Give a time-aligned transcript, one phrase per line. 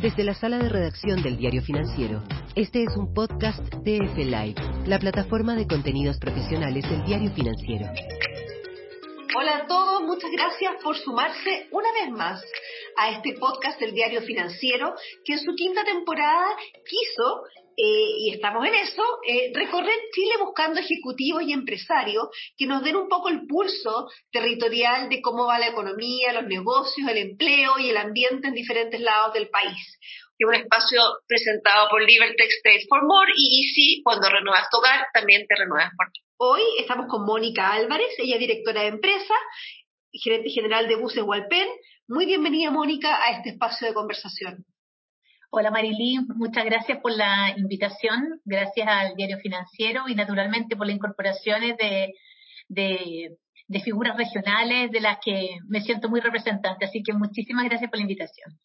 [0.00, 2.22] Desde la sala de redacción del Diario Financiero,
[2.54, 4.54] este es un podcast de F Live,
[4.86, 7.86] la plataforma de contenidos profesionales del Diario Financiero.
[9.36, 12.40] Hola a todos, muchas gracias por sumarse una vez más
[12.96, 16.46] a este podcast del Diario Financiero, que en su quinta temporada
[16.86, 17.42] quiso,
[17.80, 22.96] eh, y estamos en eso, eh, recorrer Chile buscando ejecutivos y empresarios que nos den
[22.96, 27.90] un poco el pulso territorial de cómo va la economía, los negocios, el empleo y
[27.90, 29.78] el ambiente en diferentes lados del país.
[30.36, 35.06] Es un espacio presentado por Libertech State for More y Easy, cuando renuevas tu hogar,
[35.14, 36.20] también te renuevas por ti.
[36.36, 39.34] Hoy estamos con Mónica Álvarez, ella es directora de empresa,
[40.12, 41.68] gerente general de Buses Walpen,
[42.08, 44.64] muy bienvenida, Mónica, a este espacio de conversación.
[45.50, 50.96] Hola Marilí, muchas gracias por la invitación, gracias al Diario Financiero y naturalmente por las
[50.96, 52.12] incorporaciones de,
[52.68, 56.84] de, figuras regionales de las que me siento muy representante.
[56.84, 58.58] Así que muchísimas gracias por la invitación.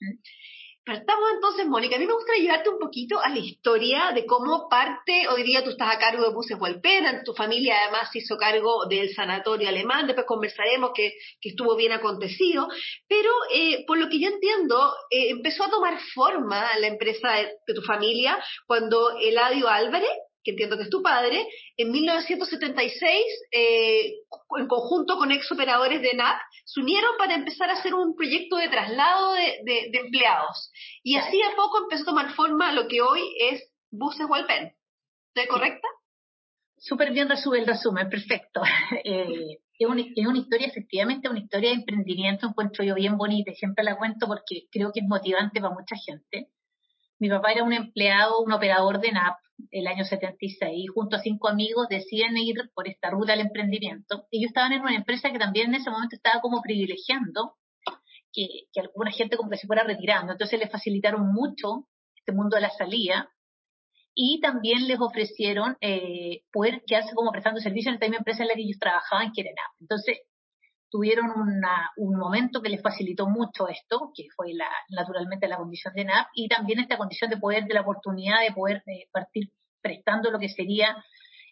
[0.86, 1.96] Partamos entonces, Mónica.
[1.96, 5.64] A mí me gustaría llevarte un poquito a la historia de cómo parte, hoy día
[5.64, 9.70] tú estás a cargo de Buses Walpena, tu familia además se hizo cargo del sanatorio
[9.70, 12.68] alemán, después conversaremos que, estuvo bien acontecido,
[13.08, 17.74] pero eh, por lo que yo entiendo, eh, empezó a tomar forma la empresa de,
[17.74, 20.10] tu familia cuando Eladio Álvarez
[20.44, 24.14] que entiendo que es tu padre, en 1976, eh,
[24.58, 28.58] en conjunto con ex operadores de NAP, se unieron para empezar a hacer un proyecto
[28.58, 30.72] de traslado de, empleados.
[31.04, 34.74] Y así a poco empezó a tomar forma lo que hoy es Buses Walpen.
[35.34, 35.88] ¿Estoy correcta?
[36.78, 38.62] Súper bien resume el resumen, perfecto.
[39.06, 43.52] Eh, es, una, es, una, historia, efectivamente, una historia de emprendimiento, encuentro yo bien bonita
[43.52, 46.50] y siempre la cuento porque creo que es motivante para mucha gente.
[47.24, 49.38] Mi papá era un empleado, un operador de NAP
[49.72, 54.28] el año 76, junto a cinco amigos deciden ir por esta ruta al emprendimiento.
[54.30, 57.56] Ellos estaban en una empresa que también en ese momento estaba como privilegiando
[58.34, 60.34] que, alguna gente como que se fuera retirando.
[60.34, 63.32] Entonces les facilitaron mucho este mundo de la salida
[64.14, 68.50] y también les ofrecieron eh, poder quedarse como prestando servicio en la misma empresa en
[68.50, 69.80] la que ellos trabajaban, que era NAP.
[69.80, 70.18] Entonces,
[70.94, 71.26] tuvieron
[71.98, 76.28] un momento que les facilitó mucho esto, que fue la, naturalmente la condición de NAP,
[76.36, 79.50] y también esta condición de poder, de la oportunidad de poder eh, partir
[79.82, 80.96] prestando lo que sería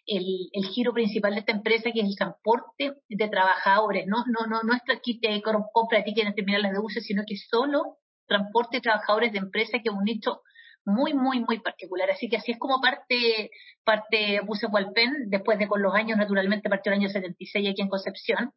[0.06, 4.06] el, giro principal de esta empresa, que es el transporte de trabajadores.
[4.06, 7.24] No, no, no, no es que te compra a ti que terminar las deudas, sino
[7.26, 7.98] que solo
[8.28, 10.42] transporte de trabajadores de empresa, que es un nicho
[10.84, 12.08] muy, muy, muy particular.
[12.12, 13.50] Así que así es como parte,
[13.82, 17.88] parte Buse Walpen, después de con los años, naturalmente partió el año 76 aquí en
[17.88, 18.52] Concepción,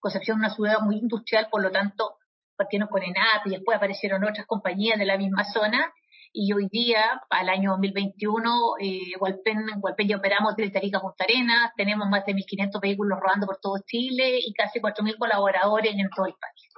[0.00, 2.16] Concepción una ciudad muy industrial, por lo tanto,
[2.56, 5.92] partieron con ENAP y después aparecieron otras compañías de la misma zona.
[6.32, 12.06] Y hoy día, al año 2021, eh, Hualpen ya operamos desde Tarica Punta Arenas, tenemos
[12.08, 16.34] más de 1.500 vehículos rodando por todo Chile y casi 4.000 colaboradores en todo el
[16.34, 16.68] país.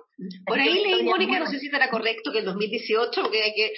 [0.46, 3.72] Por ahí leí, Mónica, no sé si correcto que en 2018, porque hay que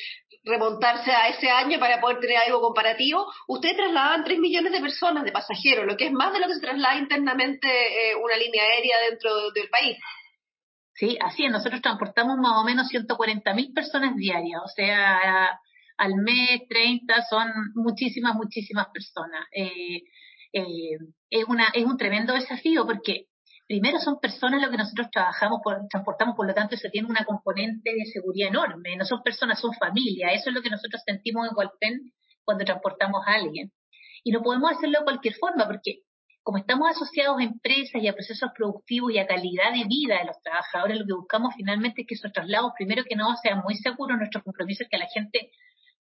[0.45, 5.25] remontarse a ese año para poder tener algo comparativo, ustedes trasladaban 3 millones de personas,
[5.25, 8.63] de pasajeros, lo que es más de lo que se traslada internamente eh, una línea
[8.65, 9.99] aérea dentro del país.
[10.95, 11.53] Sí, así es.
[11.53, 15.59] Nosotros transportamos más o menos 140 mil personas diarias, o sea,
[15.97, 19.47] al mes 30 son muchísimas, muchísimas personas.
[19.53, 20.03] Eh,
[20.53, 20.99] eh,
[21.31, 23.27] es, una, es un tremendo desafío porque
[23.67, 27.25] primero son personas lo que nosotros trabajamos, por, transportamos, por lo tanto eso tiene una
[27.25, 31.49] componente de seguridad enorme, no son personas, son familia, eso es lo que nosotros sentimos
[31.49, 32.13] en Walpen
[32.45, 33.73] cuando transportamos a alguien.
[34.25, 36.01] Y no podemos hacerlo de cualquier forma, porque
[36.43, 40.27] como estamos asociados a empresas y a procesos productivos y a calidad de vida de
[40.27, 43.77] los trabajadores, lo que buscamos finalmente es que esos traslados, primero que no, sean muy
[43.77, 45.51] seguros, nuestro compromiso es que a la gente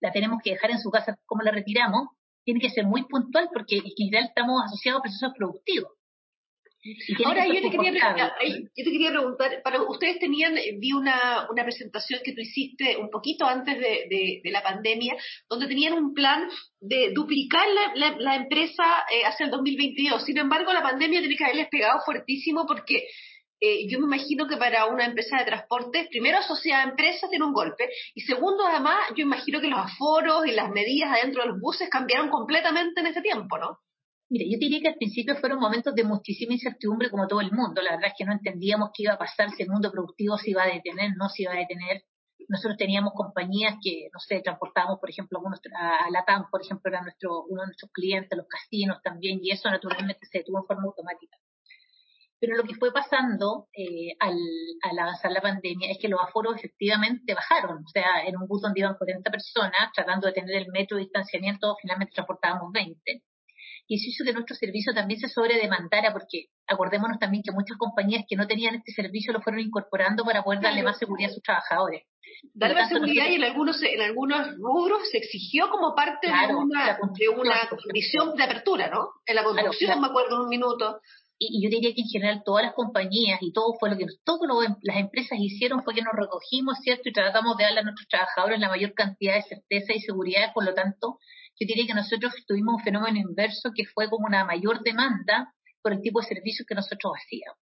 [0.00, 2.09] la tenemos que dejar en su casa como la retiramos,
[2.44, 5.93] tiene que ser muy puntual porque en general estamos asociados a procesos productivos.
[7.25, 11.47] Ahora yo te, quería preguntar, yo te quería preguntar, para ustedes tenían, eh, vi una,
[11.48, 15.15] una presentación que tú hiciste un poquito antes de, de, la pandemia,
[15.48, 16.48] donde tenían un plan
[16.81, 20.25] de duplicar la, la, empresa eh, hacia el 2022.
[20.25, 23.06] Sin embargo, la pandemia tiene que haberles pegado fuertísimo porque
[23.60, 27.44] eh, yo me imagino que para una empresa de transporte, primero asociada a empresas tiene
[27.44, 31.50] un golpe, y segundo, además, yo imagino que los aforos y las medidas adentro de
[31.50, 33.78] los buses cambiaron completamente en ese tiempo, ¿no?
[34.32, 37.82] Mire, yo diría que al principio fueron momentos de muchísima incertidumbre como todo el mundo.
[37.82, 40.52] La verdad es que no entendíamos qué iba a pasar, si el mundo productivo se
[40.52, 42.05] iba a detener, no se iba a detener.
[42.49, 45.38] Nosotros teníamos compañías que, no sé, transportábamos, por ejemplo,
[45.76, 49.50] a la TAM, por ejemplo, era nuestro, uno de nuestros clientes, los casinos también, y
[49.50, 51.37] eso naturalmente se detuvo en forma automática.
[52.40, 54.38] Pero lo que fue pasando eh, al,
[54.82, 57.85] al, avanzar la pandemia es que los aforos efectivamente bajaron.
[57.85, 61.02] O sea, en un bus donde iban 40 personas, tratando de tener el metro de
[61.02, 63.23] distanciamiento, finalmente transportábamos 20
[63.93, 68.25] y eso hizo que nuestro servicio también se sobredemandara, porque acordémonos también que muchas compañías
[68.27, 71.43] que no tenían este servicio lo fueron incorporando para poder darle más seguridad a sus
[71.43, 72.05] trabajadores.
[72.55, 76.97] Darle más seguridad y en algunos, en algunos rubros se exigió como parte de una,
[76.97, 79.11] de una condición de apertura, ¿no?
[79.27, 80.99] En la construcción, me acuerdo, en un minuto
[81.38, 84.49] y, yo diría que en general todas las compañías y todo fue lo que todas
[84.83, 87.09] las empresas hicieron fue que nos recogimos, ¿cierto?
[87.09, 90.65] Y tratamos de darle a nuestros trabajadores la mayor cantidad de certeza y seguridad, por
[90.65, 91.19] lo tanto,
[91.62, 95.93] yo diría que nosotros tuvimos un fenómeno inverso que fue como una mayor demanda por
[95.93, 97.59] el tipo de servicios que nosotros hacíamos.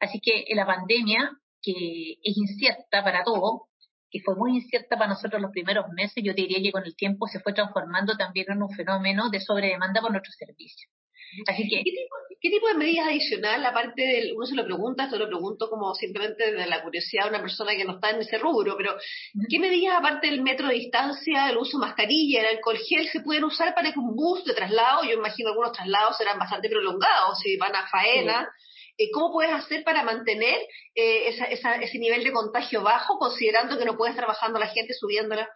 [0.00, 1.30] Así que la pandemia,
[1.62, 3.62] que es incierta para todos,
[4.10, 7.26] que fue muy incierta para nosotros los primeros meses, yo diría que con el tiempo
[7.26, 10.90] se fue transformando también en un fenómeno de sobredemanda por nuestros servicios.
[11.46, 15.26] Así que, ¿Qué tipo, de medidas adicional, aparte del, uno se lo pregunta, esto lo
[15.26, 18.76] pregunto como simplemente de la curiosidad de una persona que no está en ese rubro,
[18.76, 18.96] pero
[19.48, 23.20] ¿qué medidas aparte del metro de distancia, el uso de mascarilla, el alcohol gel, se
[23.20, 27.38] pueden usar para que un bus de traslado, yo imagino algunos traslados serán bastante prolongados,
[27.42, 28.48] si van a faena,
[28.96, 30.58] eh, ¿cómo puedes hacer para mantener
[30.94, 34.94] eh, ese nivel de contagio bajo, considerando que no puedes estar bajando a la gente,
[34.94, 35.48] subiéndola?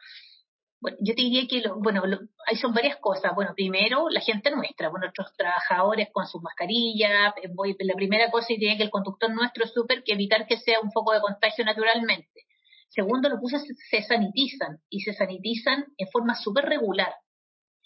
[0.82, 2.02] Bueno, yo te diría que, lo, bueno,
[2.44, 3.32] hay son varias cosas.
[3.36, 7.34] Bueno, primero, la gente nuestra, bueno, nuestros trabajadores con sus mascarillas.
[7.40, 7.48] Eh,
[7.84, 10.90] la primera cosa diría que el conductor nuestro es súper que evitar que sea un
[10.90, 12.46] foco de contagio naturalmente.
[12.88, 17.14] Segundo, los buses se sanitizan y se sanitizan en forma súper regular.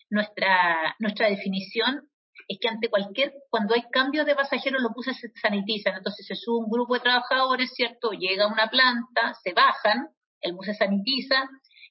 [0.08, 2.08] Nuestra, nuestra definición
[2.48, 5.96] es que ante cualquier, cuando hay cambios de pasajeros, los buses se sanitizan.
[5.96, 8.12] Entonces se sube un grupo de trabajadores, ¿cierto?
[8.12, 10.08] Llega a una planta, se bajan,
[10.40, 11.46] el bus se sanitiza,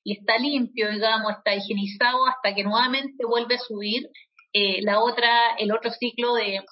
[0.05, 4.07] y está limpio, digamos, está higienizado hasta que nuevamente vuelve a subir
[4.53, 6.63] eh, la otra, el otro ciclo de,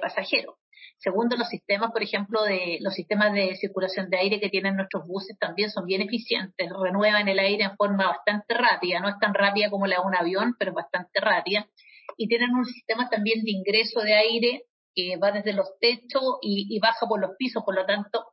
[0.00, 0.54] pasajeros.
[0.98, 5.04] Segundo, los sistemas, por ejemplo, de los sistemas de circulación de aire que tienen nuestros
[5.04, 9.34] buses también son bien eficientes, renuevan el aire en forma bastante rápida, no es tan
[9.34, 11.66] rápida como la de un avión, pero bastante rápida.
[12.16, 14.62] Y tienen un sistema también de ingreso de aire
[14.94, 18.26] que va desde los techos y, y baja por los pisos, por lo tanto,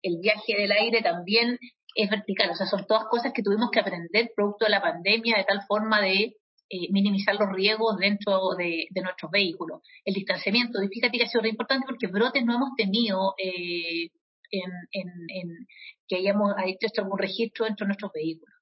[0.00, 1.58] el viaje del aire también
[1.96, 2.50] es vertical.
[2.50, 5.62] O sea, son todas cosas que tuvimos que aprender producto de la pandemia de tal
[5.66, 6.36] forma de
[6.68, 9.82] eh, minimizar los riesgos dentro de, nuestros vehículos.
[10.04, 14.10] El distanciamiento, fíjate que ha sido importante porque brotes no hemos tenido eh,
[14.50, 15.66] en, en,
[16.06, 18.54] que hayamos hecho algún registro dentro de nuestros vehículos.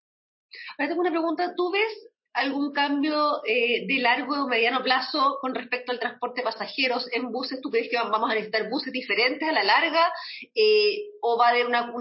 [0.78, 1.54] Ahora tengo una pregunta.
[1.56, 6.44] ¿Tú ves algún cambio eh, de largo o mediano plazo con respecto al transporte de
[6.44, 7.60] pasajeros en buses?
[7.60, 10.12] ¿Tú crees que vamos a necesitar buses diferentes a la larga?
[10.54, 11.92] Eh, ¿O va a haber una,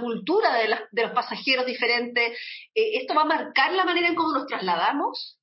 [0.00, 2.32] cultura de, de, los pasajeros diferente?
[2.74, 5.38] Eh, ¿Esto va a marcar la manera en cómo nos trasladamos?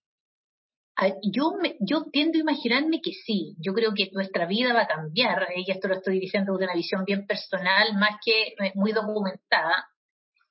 [1.31, 3.55] Yo, yo tiendo a imaginarme que sí.
[3.59, 6.73] Yo creo que nuestra vida va a cambiar, y esto lo estoy diciendo de una
[6.73, 9.87] visión bien personal, más que muy documentada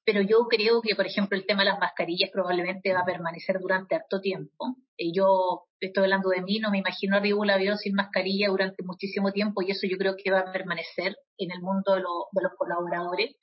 [0.09, 3.59] pero yo creo que, por ejemplo, el tema de las mascarillas probablemente va a permanecer
[3.61, 4.77] durante harto tiempo.
[4.97, 8.83] Y yo estoy hablando de mí, no me imagino arriba un avión sin mascarilla durante
[8.85, 12.53] muchísimo tiempo y eso yo creo que va a permanecer en el mundo de, los
[12.57, 13.37] colaboradores.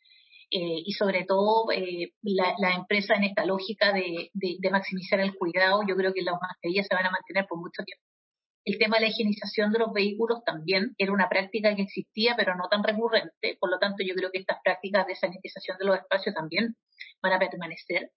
[0.50, 4.32] Eh, y sobre todo eh, la, empresa en esta lógica de
[4.72, 8.15] maximizar el cuidado, yo creo que las mascarillas se van a mantener por mucho tiempo.
[8.66, 12.56] El tema de la higienización de los vehículos también era una práctica que existía, pero
[12.56, 13.58] no tan recurrente.
[13.60, 16.76] Por lo tanto, yo creo que estas prácticas de sanitización de los espacios también
[17.22, 18.10] van a permanecer.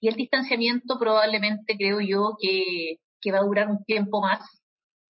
[0.00, 2.98] Y el distanciamiento probablemente creo yo que,
[3.30, 4.40] va a durar un tiempo más.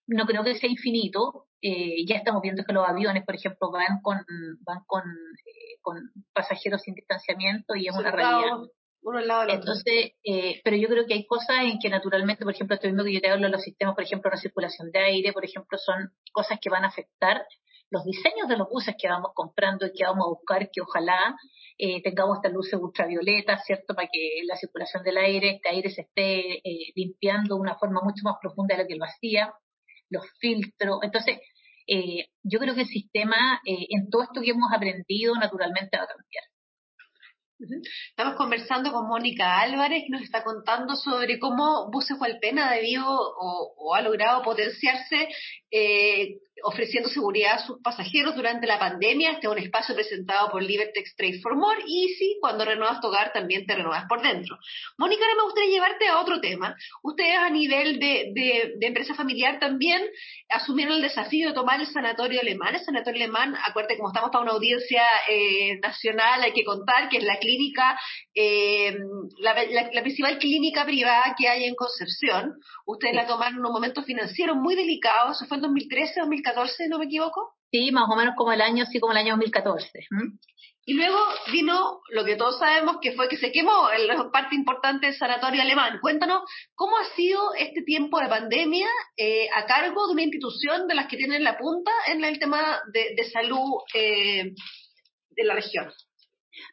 [0.08, 1.46] No creo que sea infinito.
[1.60, 4.18] Eh, ya estamos viendo que los aviones, por ejemplo, van con,
[4.66, 5.96] van con, eh, con
[6.32, 8.58] pasajeros sin distanciamiento y es una realidad.
[9.54, 13.04] Entonces, eh, pero yo creo que hay cosas en que naturalmente, por ejemplo, estoy viendo
[13.04, 15.76] que yo te hablo de los sistemas, por ejemplo, la circulación de aire, por ejemplo,
[15.78, 17.44] son cosas que van a afectar
[17.90, 21.36] los diseños de los buses que vamos comprando y que vamos a buscar que ojalá
[21.76, 23.94] eh, tengamos estas luces ultravioletas, ¿cierto?
[23.94, 28.00] Para que la circulación del aire, este aire se esté eh, limpiando de una forma
[28.02, 29.52] mucho más profunda de la que lo hacía,
[30.08, 31.00] los filtros.
[31.02, 31.38] Entonces,
[31.86, 36.04] eh, yo creo que el sistema, eh, en todo esto que hemos aprendido, naturalmente va
[36.04, 36.44] a cambiar.
[38.10, 43.04] Estamos conversando con Mónica Álvarez, que nos está contando sobre cómo Buses Hualpena ha debido
[43.06, 45.28] o, ha logrado potenciarse
[45.70, 49.32] eh, ofreciendo seguridad a sus pasajeros durante la pandemia.
[49.32, 53.08] Este es un espacio presentado por Libertex Trade for More y sí, cuando renuevas tu
[53.08, 54.58] hogar también te renuevas por dentro.
[54.98, 56.76] Mónica, ahora me gustaría llevarte a otro tema.
[57.02, 60.02] Ustedes a nivel de, empresa familiar también
[60.48, 62.74] asumieron el desafío de tomar el sanatorio alemán.
[62.74, 67.18] El sanatorio alemán, acuérdate, como estamos para una audiencia eh, nacional, hay que contar que
[67.18, 67.98] es la clínica,
[68.34, 68.94] eh,
[69.38, 72.54] la, principal clínica privada que hay en Concepción.
[72.86, 76.41] Ustedes la tomaron en un momento financiero muy delicado, eso fue en 2013, 2014
[76.88, 77.54] no me equivoco.
[77.70, 80.06] Sí, más o menos como el año, sí, como el año 2014.
[80.84, 81.18] Y luego
[81.52, 85.62] vino lo que todos sabemos que fue que se quemó la parte importante del sanatorio
[85.62, 85.98] alemán.
[86.00, 86.42] Cuéntanos
[86.74, 91.06] cómo ha sido este tiempo de pandemia eh, a cargo de una institución de las
[91.06, 94.52] que tienen la punta en el tema de, salud eh,
[95.30, 95.90] de la región.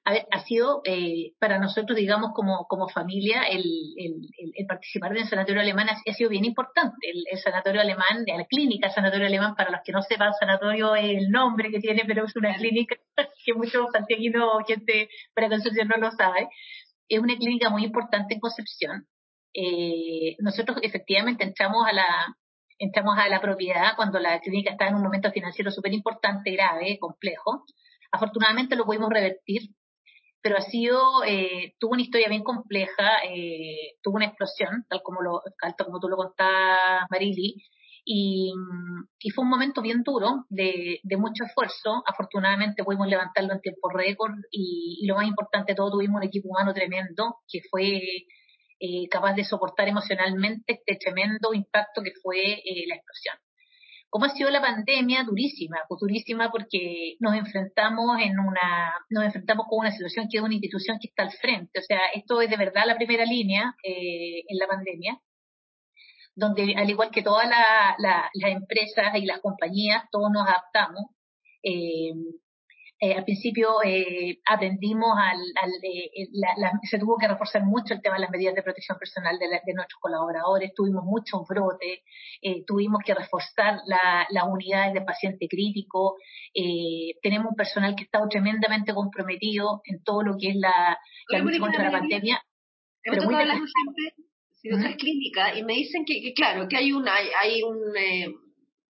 [0.03, 3.63] A ver, ha sido eh, para nosotros, digamos, como, familia, el,
[3.97, 7.09] el, participar en el sanatorio alemán ha, sido bien importante.
[7.09, 11.29] El, sanatorio alemán, la clínica sanatorio alemán, para los que no sepan, sanatorio es el
[11.29, 12.95] nombre que tiene, pero es una clínica
[13.45, 16.49] que muchos santiaguinos, gente para Concepción no lo sabe.
[17.07, 19.07] Es una clínica muy importante en Concepción.
[19.53, 22.37] Eh, nosotros efectivamente entramos a la,
[22.77, 26.97] entramos a la propiedad cuando la clínica está en un momento financiero súper importante, grave,
[26.99, 27.65] complejo.
[28.11, 29.61] Afortunadamente lo pudimos revertir,
[30.41, 35.21] pero ha sido, eh, tuvo una historia bien compleja, eh, tuvo una explosión, tal como,
[35.21, 37.55] lo, tal como tú lo contabas, Marili,
[38.05, 38.51] y,
[39.35, 42.03] fue un momento bien duro, de, de, mucho esfuerzo.
[42.07, 46.73] Afortunadamente pudimos levantarlo en tiempo récord y, lo más importante, todo tuvimos un equipo humano
[46.73, 48.01] tremendo que fue
[48.79, 53.35] eh, capaz de soportar emocionalmente este tremendo impacto que fue eh, la explosión.
[54.09, 55.23] ¿Cómo ha sido la pandemia?
[55.23, 60.43] Durísima, pues durísima porque nos enfrentamos en una, nos enfrentamos con una situación que es
[60.43, 61.79] una institución que está al frente.
[61.79, 65.19] O sea, esto es de verdad la primera línea eh, en la pandemia,
[66.35, 71.05] donde al igual que todas las empresas y las compañías, todos nos adaptamos.
[71.61, 72.13] Eh,
[73.01, 75.39] eh, al principio eh, aprendimos al,
[75.83, 76.27] eh,
[76.83, 80.01] se tuvo que reforzar mucho el tema de las medidas de protección personal de, nuestros
[80.01, 81.99] colaboradores, tuvimos muchos brotes,
[82.67, 86.17] tuvimos que reforzar las unidades de paciente crítico,
[87.21, 90.97] tenemos un personal que está tremendamente comprometido en todo lo que es la,
[91.39, 92.43] lucha contra la pandemia.
[93.01, 97.79] Pero muy la gente, clínicas y me dicen que, claro, que hay, una, hay un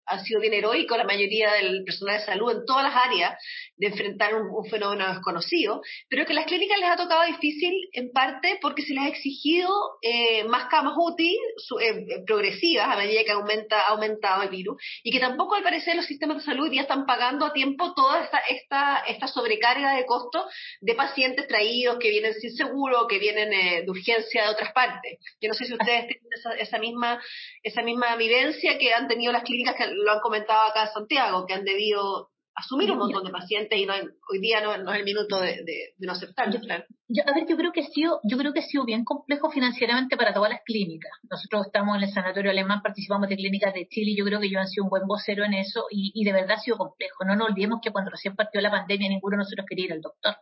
[0.06, 3.34] ha sido bien heroico la mayoría del personal de salud en todas las áreas
[3.76, 8.58] de enfrentar un, fenómeno desconocido, pero que las clínicas les ha tocado difícil en parte
[8.61, 9.70] porque se les ha exigido
[10.00, 11.38] eh, más camas útiles
[11.80, 15.62] eh, eh, progresivas a medida que aumenta, ha aumentado el virus y que tampoco al
[15.62, 19.96] parecer los sistemas de salud ya están pagando a tiempo toda esta, esta, esta sobrecarga
[19.96, 20.44] de costos
[20.80, 25.18] de pacientes traídos que vienen sin seguro, que vienen de urgencia de otras partes.
[25.40, 27.20] Yo no sé si ustedes tienen esa, esa, misma,
[27.62, 31.47] esa misma vivencia que han tenido las clínicas que lo han comentado acá en Santiago,
[31.47, 35.41] que han debido asumir un montón de pacientes y hoy día no, es el minuto
[35.41, 36.61] de, no aceptarlo.
[37.09, 39.51] Yo, a ver, yo creo que ha sido, yo creo que ha sido bien complejo
[39.51, 41.11] financieramente para todas las clínicas.
[41.29, 44.51] Nosotros estamos en el sanatorio alemán, participamos de clínicas de Chile y yo creo que
[44.51, 47.25] yo han sido un buen vocero en eso y, y de verdad ha sido complejo.
[47.25, 50.01] No nos olvidemos que cuando recién partió la pandemia ninguno de nosotros quería ir al
[50.01, 50.37] doctor.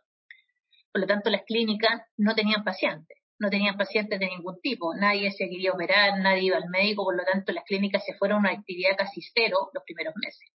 [0.93, 5.31] Por lo tanto, las clínicas no tenían pacientes no tenían pacientes de ningún tipo, nadie
[5.33, 8.41] se quería operar, nadie iba al médico, por lo tanto las clínicas se fueron a
[8.41, 10.51] una actividad casi cero los primeros meses.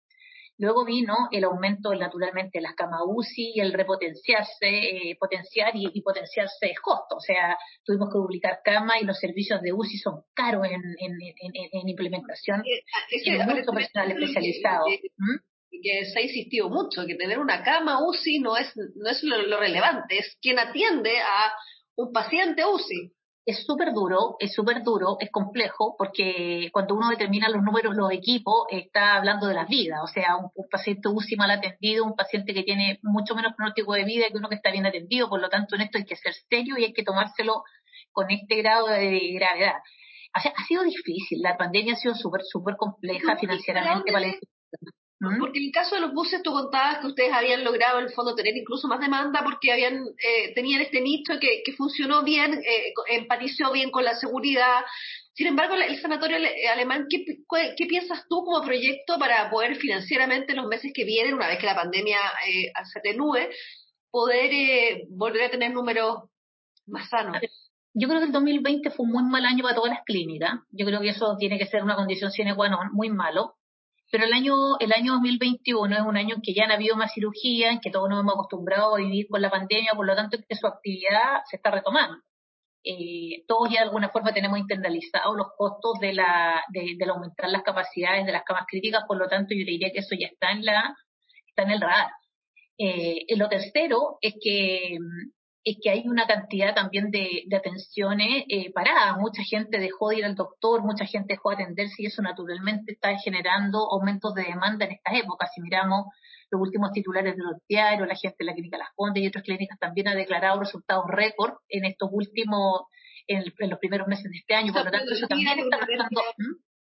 [0.58, 6.00] Luego vino el aumento naturalmente de las camas UCI y el repotenciarse, eh, potenciar y,
[6.00, 7.16] potenciarse es costo.
[7.16, 11.88] O sea, tuvimos que duplicar camas y los servicios de UCI son caros en, en,
[11.88, 12.62] implementación.
[12.62, 14.86] Mucho personal especializado.
[15.70, 19.60] Que, se ha insistido mucho, que tener una cama UCI no es, no es lo
[19.60, 21.52] relevante, es quien atiende a
[21.96, 23.12] un paciente UCI.
[23.48, 28.10] Es súper duro, es súper duro, es complejo, porque cuando uno determina los números, los
[28.10, 30.00] equipos, está hablando de las vidas.
[30.02, 34.04] O sea, un, paciente UCI mal atendido, un paciente que tiene mucho menos pronóstico de
[34.04, 35.28] vida que uno que está bien atendido.
[35.28, 37.62] Por lo tanto, en esto hay que ser serio y hay que tomárselo
[38.10, 39.76] con este grado de gravedad.
[40.36, 44.32] O sea, ha sido difícil, la pandemia ha sido súper, súper compleja financieramente para la
[45.18, 48.12] porque en el caso de los buses tú contabas que ustedes habían logrado en el
[48.12, 52.52] fondo tener incluso más demanda porque habían eh, tenían este nicho que, que funcionó bien,
[52.52, 54.82] eh, empatizó bien con la seguridad.
[55.32, 56.38] Sin embargo, el sanatorio
[56.72, 57.24] alemán, ¿qué,
[57.76, 61.58] ¿qué, piensas tú como proyecto para poder financieramente en los meses que vienen, una vez
[61.58, 62.18] que la pandemia
[62.48, 63.48] eh, se atenúe,
[64.10, 66.30] poder eh, volver a tener números
[66.86, 67.36] más sanos?
[67.92, 70.52] Yo creo que el 2020 fue un muy mal año para todas las clínicas.
[70.70, 73.56] Yo creo que eso tiene que ser una condición sine qua non, muy malo.
[74.10, 77.12] Pero el año, el año 2021 es un año en que ya han habido más
[77.12, 80.38] cirugía, en que todos nos hemos acostumbrado a vivir con la pandemia, por lo tanto
[80.48, 82.18] que su actividad se está retomando.
[82.84, 87.50] Eh, todos ya de alguna forma tenemos internalizados los costos de, la, de, de aumentar
[87.50, 90.52] las capacidades de las camas críticas, por lo tanto yo diría que eso ya está
[90.52, 90.94] en la
[91.48, 92.10] está en el radar.
[92.78, 94.98] Eh, lo tercero es que
[95.66, 99.16] es que hay una cantidad también de, atenciones eh, paradas.
[99.18, 102.92] Mucha gente dejó de ir al doctor, mucha gente dejó de atenderse y eso naturalmente
[102.92, 105.50] está generando aumentos de demanda en estas épocas.
[105.52, 106.06] Si miramos
[106.52, 109.42] los últimos titulares de los diarios, la gente de la clínica Las Condes y otras
[109.42, 112.82] clínicas también ha declarado resultados récord en estos últimos,
[113.26, 114.72] en, los primeros meses de este año.
[114.72, 116.22] Por lo tanto, eso también está pasando.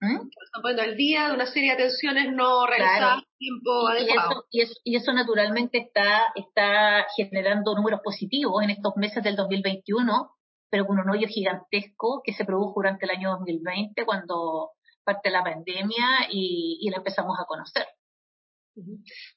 [0.02, 0.30] ¿Mm?
[0.62, 4.46] Poniendo al día de una serie de atenciones no realizadas tiempo y, adecuado.
[4.50, 10.32] Y eso, y, eso, naturalmente está, está generando números positivos en estos meses del 2021,
[10.70, 14.72] pero con un hoyo gigantesco que se produjo durante el año 2020 cuando
[15.04, 17.86] parte la pandemia y, y la empezamos a conocer.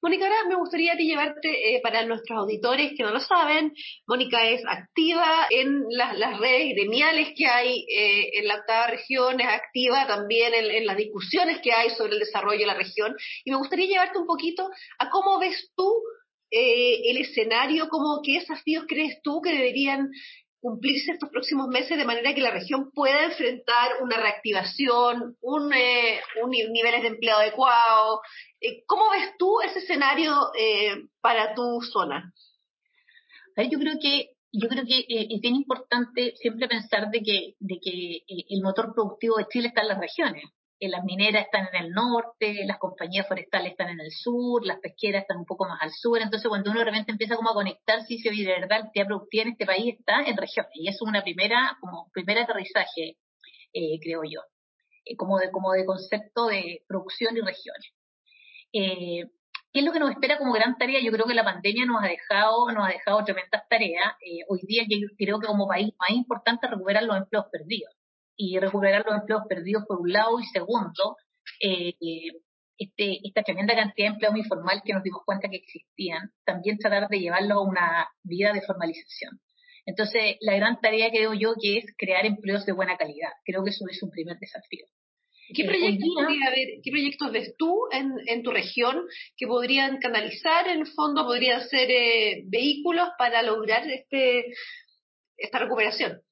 [0.02, 3.73] Mónica, ahora me gustaría llevarte eh, para nuestros auditores que no lo saben.
[4.06, 9.47] Mónica es activa en las, redes gremiales que hay eh, en la octava región, es
[9.47, 13.16] activa también en, las discusiones que hay sobre el desarrollo de la región.
[13.44, 14.68] Y me gustaría llevarte un poquito
[14.99, 15.90] a cómo ves tú
[16.50, 20.11] eh, el escenario, cómo, qué desafíos crees tú que deberían
[20.61, 26.21] cumplirse estos próximos meses de manera que la región pueda enfrentar una reactivación, un, eh,
[26.49, 28.21] niveles de empleo adecuado.
[28.61, 32.33] Eh, ¿Cómo ves tú ese escenario eh, para tu zona?
[33.71, 38.23] yo creo que yo creo que es bien importante siempre pensar de que de que
[38.26, 40.45] el motor productivo de Chile está en las regiones
[40.88, 45.22] las mineras están en el norte, las compañías forestales están en el sur, las pesqueras
[45.22, 48.14] están un poco más al sur, entonces cuando uno de repente empieza como a conectarse
[48.14, 50.88] y se ve de verdad la actividad productiva en este país está en regiones, y
[50.88, 53.18] es una primera, como primer aterrizaje,
[53.75, 54.40] eh, creo yo,
[55.04, 57.92] eh, como, de, como de concepto de producción y regiones.
[58.72, 59.25] Eh,
[59.72, 61.00] ¿Qué es lo que nos espera como gran tarea?
[61.00, 64.14] Yo creo que la pandemia nos ha dejado, nos ha dejado tremendas tareas.
[64.49, 67.94] hoy día yo creo que como país más importante recuperar los empleos perdidos
[68.40, 71.16] y recuperar los empleos perdidos por un lado y segundo,
[71.61, 71.92] eh,
[72.78, 77.09] este, esta tremenda cantidad de empleo informal que nos dimos cuenta que existían, también tratar
[77.09, 79.38] de llevarlo a una vida de formalización.
[79.85, 83.30] Entonces, la gran tarea que veo yo que es crear empleos de buena calidad.
[83.44, 84.87] Creo que eso es un primer desafío.
[85.54, 86.09] ¿Qué proyectos,
[86.82, 89.02] ¿qué proyectos ves tú en, en, tu región
[89.37, 94.47] que podrían canalizar, en el fondo, podrían ser eh, vehículos para lograr este,
[95.37, 96.23] esta recuperación?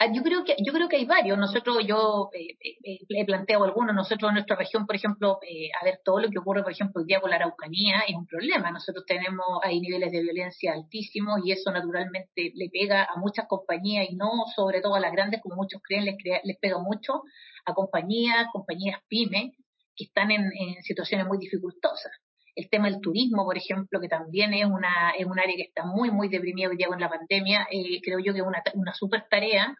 [0.00, 1.36] Ah, yo creo que yo creo que hay varios.
[1.36, 3.94] Nosotros, yo eh, eh, he planteado algunos.
[3.96, 7.00] Nosotros en nuestra región, por ejemplo, eh, a ver todo lo que ocurre, por ejemplo,
[7.00, 8.70] el día con la Araucanía es un problema.
[8.70, 14.06] Nosotros tenemos hay niveles de violencia altísimos y eso naturalmente le pega a muchas compañías
[14.08, 17.22] y no sobre todo a las grandes como muchos creen les, les pega mucho
[17.64, 19.52] a compañías, compañías pyme
[19.96, 22.12] que están en, en situaciones muy dificultosas
[22.54, 25.84] el tema del turismo, por ejemplo, que también es una es un área que está
[25.84, 28.94] muy, muy deprimida hoy día con la pandemia, eh, creo yo que es una, una
[28.94, 29.76] super tarea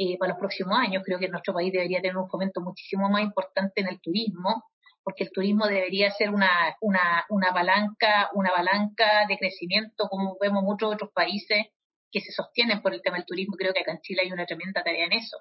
[0.00, 1.02] eh, para los próximos años.
[1.04, 4.64] Creo que nuestro país debería tener un fomento muchísimo más importante en el turismo,
[5.02, 6.48] porque el turismo debería ser una,
[6.80, 11.66] una, una palanca, una palanca de crecimiento, como vemos muchos otros países
[12.12, 13.56] que se sostienen por el tema del turismo.
[13.58, 15.36] Creo que acá en Chile hay una tremenda tarea en eso.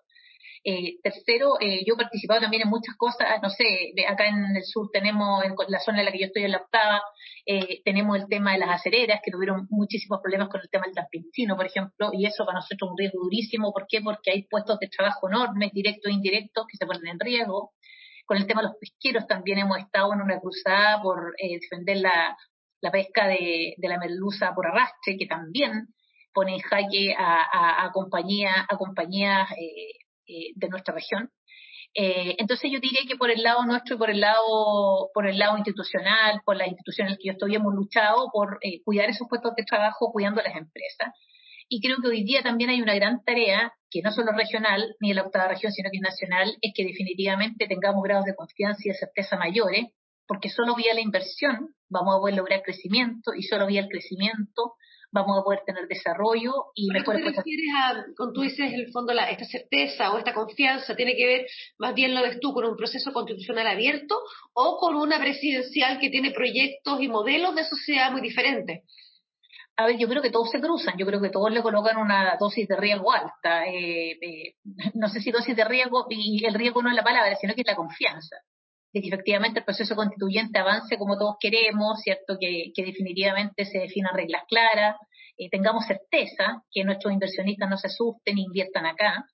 [0.70, 4.66] Eh, tercero, eh, yo he participado también en muchas cosas, no sé, acá en el
[4.66, 7.02] sur tenemos, en la zona en la que yo estoy en la octava,
[7.46, 10.94] eh, tenemos el tema de las acereras, que tuvieron muchísimos problemas con el tema del
[10.94, 13.72] dumping por ejemplo, y eso para nosotros es un riesgo durísimo.
[13.72, 14.02] ¿Por qué?
[14.02, 17.72] Porque hay puestos de trabajo enormes, directos e indirectos, que se ponen en riesgo.
[18.26, 21.96] Con el tema de los pesqueros también hemos estado en una cruzada por eh, defender
[22.02, 22.36] la,
[22.92, 25.88] pesca de, la merluza por arrastre, que también
[26.34, 31.32] pone en jaque a, a, a compañías a compañías eh, eh, de nuestra región.
[31.94, 35.40] Eh, entonces yo diría que por el lado nuestro y por el lado, por el
[35.40, 39.56] lado institucional, por las instituciones que yo estoy, hemos luchado por eh, cuidar esos puestos
[39.56, 41.14] de trabajo, cuidando a las empresas.
[41.70, 45.10] Y creo que hoy día también hay una gran tarea, que no solo regional, ni
[45.10, 48.90] de la octava región, sino que nacional, es que definitivamente tengamos grados de confianza y
[48.90, 49.88] de certeza mayores,
[50.28, 54.76] porque solo vía la inversión vamos a poder lograr crecimiento y solo vía el crecimiento
[55.12, 58.92] vamos a poder tener desarrollo y mejores ¿Qué te refieres a, cuando tú dices, el
[58.92, 62.54] fondo, la, esta certeza o esta confianza, tiene que ver, más bien lo ves tú,
[62.54, 64.16] con un proceso constitucional abierto
[64.54, 68.84] o con una presidencial que tiene proyectos y modelos de sociedad muy diferentes?
[69.80, 72.36] A ver, yo creo que todos se cruzan, yo creo que todos le colocan una
[72.40, 73.68] dosis de riesgo alta.
[73.68, 74.56] Eh, eh,
[74.96, 77.62] no sé si dosis de riesgo, y el riesgo no es la palabra, sino que
[77.62, 78.38] es la confianza
[78.94, 82.38] de que efectivamente el proceso constituyente avance como todos queremos, ¿cierto?
[82.40, 84.96] Que, definitivamente se definan reglas claras,
[85.38, 89.26] eh, tengamos certeza que nuestros inversionistas no se asusten e inviertan acá.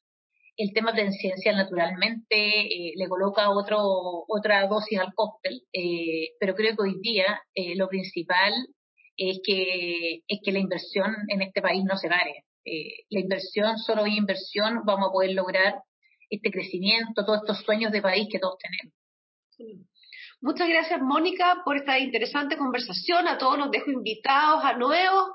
[0.55, 3.79] El tema presidencial naturalmente eh, le coloca otro,
[4.27, 7.41] otra dosis al cóctel, eh, pero creo que hoy día
[7.75, 8.53] lo principal
[9.17, 12.45] es que, es que la inversión en este país no se pare.
[13.09, 15.75] la inversión, solo hay inversión, vamos a poder lograr
[16.29, 19.02] este crecimiento, todos estos sueños de país que todos tenemos.
[20.41, 23.27] Muchas gracias, Mónica, por esta interesante conversación.
[23.27, 25.31] A todos los dejo invitados a nuevos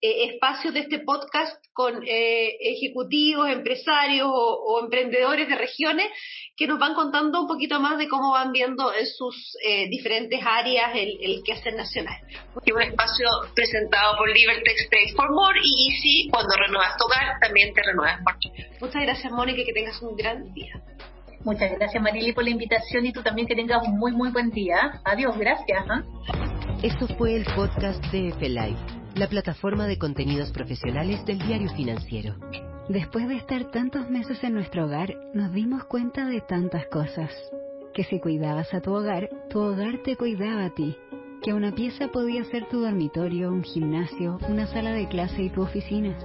[0.00, 6.06] eh, espacios de este podcast con eh, ejecutivos, empresarios o, emprendedores de regiones
[6.56, 10.40] que nos van contando un poquito más de cómo van viendo en sus eh, diferentes
[10.44, 12.16] áreas el, el quehacer nacional.
[12.64, 17.38] Y un espacio presentado por Libertex Stay for More y Easy, cuando renuevas tu hogar,
[17.40, 18.36] también te renuevas por
[18.80, 20.80] Muchas gracias, Mónica, y que tengas un gran día.
[21.44, 24.50] Muchas gracias Marili por la invitación y tú también que tengas un muy muy buen
[24.50, 25.00] día.
[25.04, 25.84] Adiós, gracias.
[25.88, 26.02] ¿ah?
[26.82, 28.78] Esto fue el podcast de Live,
[29.14, 32.34] la plataforma de contenidos profesionales del diario financiero.
[32.88, 37.30] Después de estar tantos meses en nuestro hogar, nos dimos cuenta de tantas cosas.
[37.94, 40.96] Que si cuidabas a tu hogar, tu hogar te cuidaba a ti.
[41.42, 45.62] Que una pieza podía ser tu dormitorio, un gimnasio, una sala de clase y tu
[45.62, 46.16] oficina.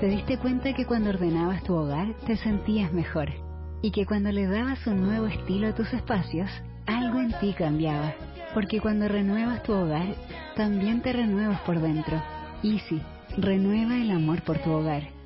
[0.00, 3.47] Te diste cuenta que cuando ordenabas tu hogar te sentías mejor
[3.82, 6.50] y que cuando le dabas un nuevo estilo a tus espacios,
[6.86, 8.14] algo en ti cambiaba.
[8.54, 10.14] Porque cuando renuevas tu hogar,
[10.56, 12.20] también te renuevas por dentro.
[12.62, 13.00] Easy,
[13.36, 15.17] renueva el amor por tu hogar.